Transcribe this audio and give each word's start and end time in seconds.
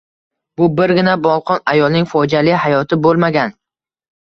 Bu 0.61 0.69
birgina 0.79 1.13
bolqon 1.25 1.61
ayolining 1.75 2.09
fojiali 2.15 2.59
hayoti 2.65 3.01
bo`lmagan 3.07 3.57